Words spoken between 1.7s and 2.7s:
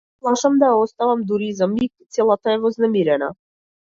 миг, целата е